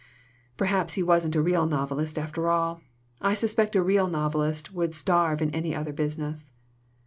[0.57, 2.81] "Perhaps he wasn't a real novelist, after all.
[3.21, 6.53] I suspect a real novelist would starve in any other business."